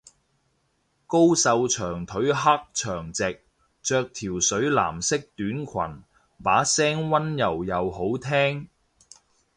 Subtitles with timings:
[1.05, 3.39] 高瘦長腿黑長直，
[3.83, 6.03] 着條水藍色短裙，
[6.43, 8.67] 把聲溫柔又好聽